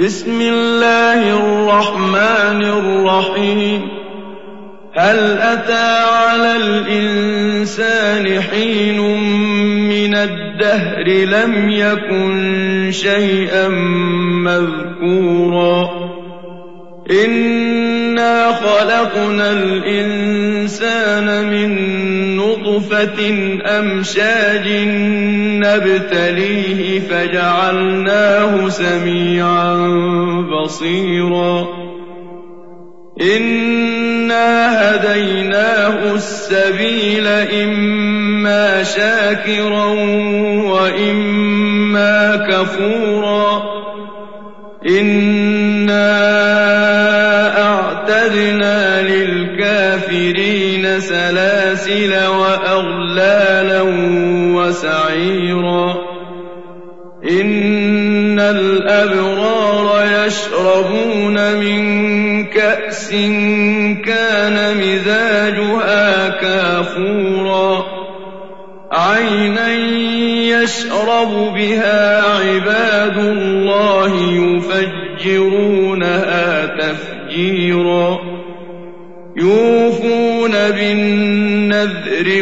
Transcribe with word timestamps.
بسم 0.00 0.40
الله 0.40 1.20
الرحمن 1.36 2.64
الرحيم. 2.64 3.88
هل 4.94 5.18
أتى 5.38 5.98
على 6.14 6.56
الإنسان 6.56 8.42
حين 8.42 9.00
من 9.88 10.14
الدهر 10.14 11.08
لم 11.08 11.70
يكن 11.70 12.88
شيئا 12.90 13.68
مذكورا؟ 14.44 15.90
إنا 17.24 18.52
خلقنا 18.52 19.52
الإنسان 19.52 21.26
من 21.50 21.83
نطفة 22.74 23.30
أمشاج 23.78 24.68
نبتليه 25.62 27.00
فجعلناه 27.00 28.68
سميعا 28.68 29.74
بصيرا. 30.52 31.68
إنا 33.20 34.80
هديناه 34.80 36.14
السبيل 36.14 37.26
إما 37.62 38.82
شاكرا 38.82 39.84
وإما 40.64 42.36
كفورا. 42.36 43.62
إنا 44.88 46.14
أعتدنا 47.62 49.02
للكافرين 49.02 51.00
سلاسل 51.00 52.12
وسعيرا 54.74 55.94
إن 57.30 58.40
الأبرار 58.40 60.04
يشربون 60.26 61.54
من 61.54 62.44
كأس 62.44 63.10
كان 64.04 64.76
مزاجها 64.76 66.28
كافورا. 66.28 67.84
عينا 68.92 69.72
يشرب 70.62 71.54
بها 71.54 72.22
عباد 72.22 73.18
الله 73.18 74.12
يفجرونها 75.24 76.66
تفجيرا. 76.66 78.18
يوفون 79.36 80.52
بالنذر 80.52 81.33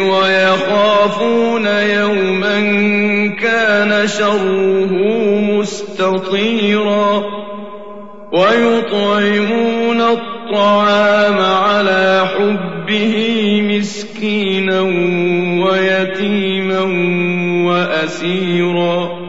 ويخافون 0.00 1.66
يوما 1.66 2.60
كان 3.40 4.08
شره 4.08 4.92
مستطيرا 5.40 7.22
ويطعمون 8.32 10.00
الطعام 10.00 11.40
على 11.40 12.28
حبه 12.36 13.16
مسكينا 13.62 14.80
ويتيما 15.64 16.80
واسيرا 17.70 19.22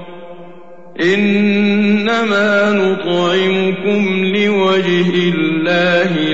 إنما 1.01 2.71
نطعمكم 2.71 4.25
لوجه 4.25 5.09
الله 5.35 6.33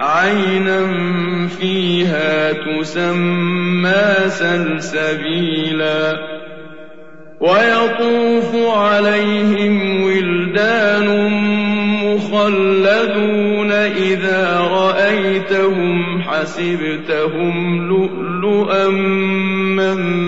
عينا 0.00 0.86
فيها 1.48 2.52
تسمى 2.52 4.14
سلسبيلا 4.28 6.18
ويطوف 7.40 8.54
عليهم 8.76 10.02
ولدان 10.02 11.30
مخلدون 12.04 13.72
إذا 13.72 14.60
رأيتهم 14.60 16.22
حسبتهم 16.22 17.88
لؤلؤا 17.88 18.88
منثورا 19.76 20.27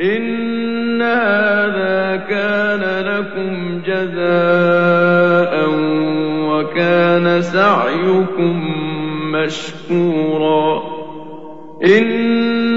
إن 0.00 1.02
هذا 1.02 2.16
كان 2.30 2.82
لكم 3.04 3.82
جزاء 3.86 5.52
وكان 6.50 7.42
سعيكم 7.42 8.54
مشكورا. 9.32 10.82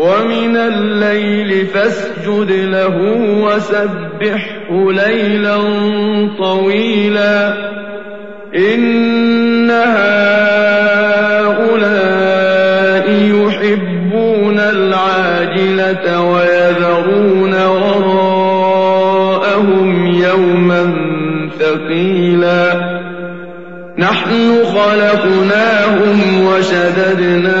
ومن 0.00 0.56
الليل 0.56 1.66
فاسجد 1.66 2.50
له 2.50 2.96
وسبحه 3.44 4.92
ليلا 4.92 5.58
طويلا. 6.38 7.54
إن 8.56 9.70
هؤلاء 9.70 10.20
يحبون 13.10 14.58
العاجلة 14.58 16.20
ويذرون 16.20 17.54
وراءهم 17.66 18.86
يوما 20.06 20.82
ثقيلا. 21.60 22.64
نحن 23.98 24.64
خلقناهم 24.64 26.18
وشددنا 26.46 27.60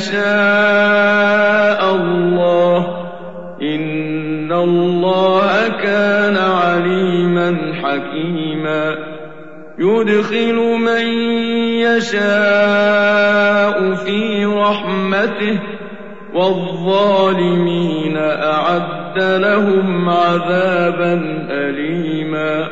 يشاء 0.00 1.94
الله 1.94 2.76
إن 3.62 4.52
الله 4.52 5.68
كان 5.82 6.36
عليما 6.36 7.72
حكيما 7.82 8.96
يدخل 9.78 10.54
من 10.56 11.06
يشاء 11.84 12.94
في 13.94 14.44
رحمته 14.44 15.60
والظالمين 16.34 18.16
أعد 18.16 19.18
لهم 19.18 20.08
عذابا 20.08 21.46
أليما 21.50 22.68